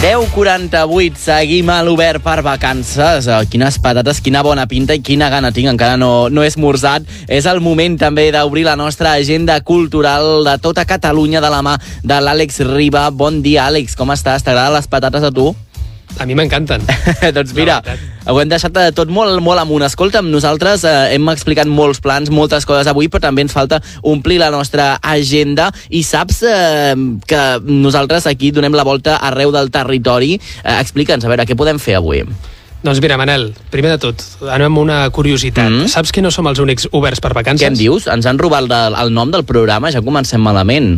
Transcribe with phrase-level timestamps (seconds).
[0.00, 3.26] 48, seguim a l'obert per vacances.
[3.28, 7.04] Oh, quines patates, quina bona pinta i quina gana tinc, encara no, no he esmorzat.
[7.28, 11.76] És el moment també d'obrir la nostra agenda cultural de tota Catalunya de la mà
[12.00, 13.10] de l'Àlex Riba.
[13.12, 14.40] Bon dia, Àlex, com estàs?
[14.40, 15.50] T'agraden les patates a tu?
[16.18, 16.82] A mi m'encanten.
[17.36, 17.78] doncs mira,
[18.28, 19.84] ho hem deixat tot molt, molt amunt.
[19.86, 24.40] Escolta'm, nosaltres eh, hem explicat molts plans, moltes coses avui, però també ens falta omplir
[24.42, 26.94] la nostra agenda i saps eh,
[27.26, 30.34] que nosaltres aquí donem la volta arreu del territori.
[30.64, 32.24] Eh, Explica'ns, a veure, què podem fer avui?
[32.80, 35.68] Doncs mira, Manel, primer de tot, anem amb una curiositat.
[35.68, 35.88] Mm.
[35.92, 37.60] Saps que no som els únics oberts per vacances?
[37.60, 38.08] Què em dius?
[38.08, 40.94] Ens han robat el, el nom del programa, ja comencem malament.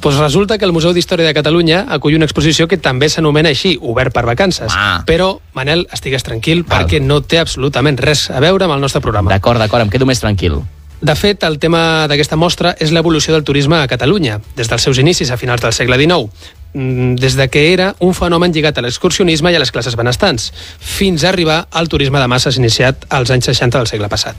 [0.00, 3.76] Pues resulta que el Museu d'Història de Catalunya acull una exposició que també s'anomena així,
[3.80, 4.72] Obert per Vacances.
[4.76, 5.02] Ah.
[5.06, 6.84] Però, Manel, estigues tranquil Val.
[6.84, 9.32] perquè no té absolutament res a veure amb el nostre programa.
[9.32, 10.60] D'acord, d'acord, em quedo més tranquil.
[11.00, 14.96] De fet, el tema d'aquesta mostra és l'evolució del turisme a Catalunya, des dels seus
[14.96, 16.30] inicis a finals del segle XIX,
[16.72, 20.54] mm, des de que era un fenomen lligat a l'excursionisme i a les classes benestants,
[20.80, 24.36] fins a arribar al turisme de masses iniciat als anys 60 del segle passat.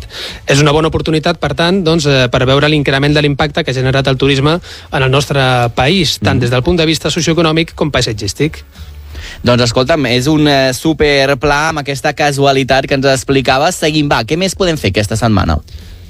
[0.48, 3.76] És una bona oportunitat, per tant, doncs, eh, per veure l'increment de l'impacte que ha
[3.76, 4.60] generat el turisme
[4.92, 8.64] en el nostre país, tant des del punt de vista socioeconòmic com paisatgístic.
[9.44, 13.76] Doncs escolta'm, és un eh, superpla amb aquesta casualitat que ens explicaves.
[13.76, 15.62] Seguim, va, què més podem fer aquesta setmana?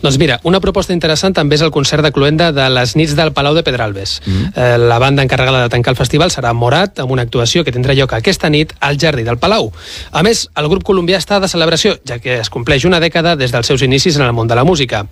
[0.02, 3.31] Doncs mira, una proposta interessant també és el concert de cluenda de les nits del
[3.34, 4.20] Palau de Pedralbes.
[4.26, 4.52] Mm.
[4.54, 7.95] Eh, la banda encarregada de tancar el festival serà Morat, amb una actuació que tindrà
[7.98, 9.72] lloc aquesta nit al Jardí del Palau.
[10.12, 13.52] A més, el grup colombià està de celebració, ja que es compleix una dècada des
[13.52, 15.06] dels seus inicis en el món de la música.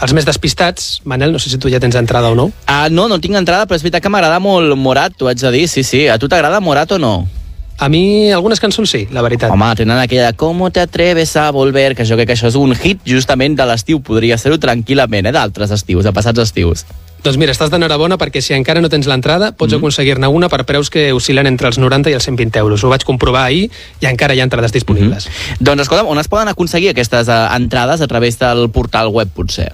[0.00, 3.08] Els més despistats, Manel, no sé si tu ja tens entrada o no, Ah, no,
[3.08, 5.84] no tinc entrada, però és veritat que m'agrada molt Morat, t'ho haig de dir, sí,
[5.84, 6.06] sí.
[6.08, 7.28] A tu t'agrada Morat o no?
[7.78, 9.50] A mi algunes cançons sí, la veritat.
[9.50, 11.94] Home, tenen aquella de ¿Cómo te atreves a volver?
[11.96, 14.02] Que jo crec que això és un hit justament de l'estiu.
[14.02, 15.32] Podria ser-ho tranquil·lament, eh?
[15.32, 16.86] D'altres estius, de passats estius.
[17.22, 19.78] Doncs mira, estàs d'enhorabona perquè si encara no tens l'entrada pots mm.
[19.78, 22.82] aconseguir-ne una per preus que oscil·len entre els 90 i els 120 euros.
[22.82, 23.68] Ho vaig comprovar ahir
[24.02, 25.28] i encara hi ha entrades disponibles.
[25.28, 25.62] Mm -hmm.
[25.70, 28.00] Doncs escolta'm, on es poden aconseguir aquestes uh, entrades?
[28.00, 29.72] A través del portal web, potser?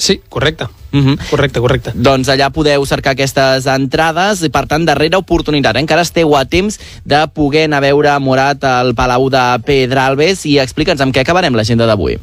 [0.00, 0.64] Sí, correcte.
[0.92, 1.28] Mm -hmm.
[1.28, 1.92] Correcte, correcte.
[1.94, 5.76] Doncs allà podeu cercar aquestes entrades i, per tant, darrera oportunitat.
[5.76, 5.80] Eh?
[5.80, 10.58] Encara esteu a temps de poder anar a veure Morat al Palau de Pedralbes i
[10.58, 12.18] explica'ns amb què acabarem l'agenda d'avui.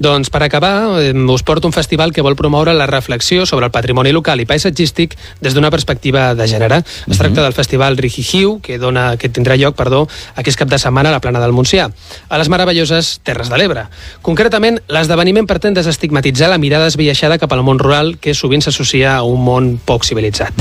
[0.00, 4.14] Doncs per acabar, us porto un festival que vol promoure la reflexió sobre el patrimoni
[4.16, 5.12] local i paisatgístic
[5.44, 6.80] des d'una perspectiva de gènere.
[6.80, 7.12] Mm -hmm.
[7.12, 11.10] Es tracta del festival Rijihiu, que, dona, que tindrà lloc perdó, aquest cap de setmana
[11.10, 11.92] a la plana del Montsià,
[12.28, 13.88] a les meravelloses Terres de l'Ebre.
[14.22, 19.22] Concretament, l'esdeveniment pretén desestigmatitzar la mirada esbiaixada cap al món rural que sovint s'associa a
[19.22, 20.54] un món poc civilitzat.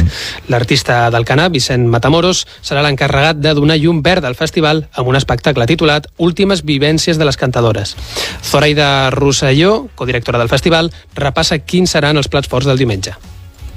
[0.50, 5.16] L'artista del Canà, Vicent Matamoros, serà l'encarregat de donar llum verd al festival amb un
[5.16, 7.96] espectacle titulat Últimes vivències de les cantadores.
[8.44, 13.14] Zoraida Rosselló, codirectora del festival, repassa quins seran els plats forts del diumenge.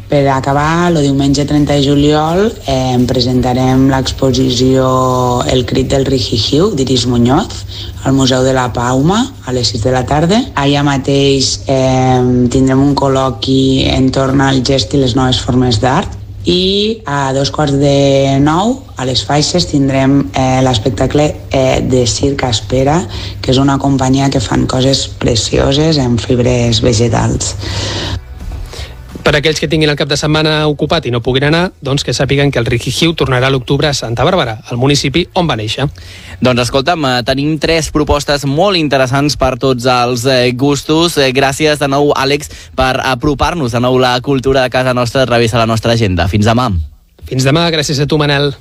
[0.09, 4.87] Per acabar, el diumenge 30 de juliol eh, presentarem l'exposició
[5.49, 7.63] El crit del Rijijiu d'Iris Muñoz
[8.05, 10.41] al Museu de la Pauma a les 6 de la tarda.
[10.57, 17.03] Allà mateix eh, tindrem un col·loqui entorn al gest i les noves formes d'art i
[17.07, 22.99] a dos quarts de nou a les faixes tindrem eh, l'espectacle eh, de Circ Espera
[23.43, 27.55] que és una companyia que fan coses precioses en fibres vegetals
[29.23, 32.15] per aquells que tinguin el cap de setmana ocupat i no puguin anar, doncs que
[32.17, 35.87] sàpiguen que el Rijijiu tornarà a l'octubre a Santa Bàrbara, al municipi on va néixer.
[36.43, 41.19] Doncs escolta'm, eh, tenim tres propostes molt interessants per tots els eh, gustos.
[41.19, 45.27] Eh, Gràcies de nou, Àlex, per apropar-nos de nou la cultura de casa nostra a
[45.27, 46.29] través de la nostra agenda.
[46.29, 46.71] Fins demà.
[47.25, 48.53] Fins demà, gràcies a tu, Manel.